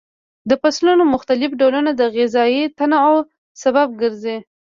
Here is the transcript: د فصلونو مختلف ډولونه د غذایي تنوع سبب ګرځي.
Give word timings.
د 0.49 0.51
فصلونو 0.61 1.03
مختلف 1.13 1.49
ډولونه 1.59 1.91
د 1.95 2.01
غذایي 2.15 2.63
تنوع 2.77 3.17
سبب 3.63 3.87
ګرځي. 4.01 4.37